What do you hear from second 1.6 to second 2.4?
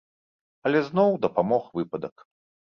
выпадак.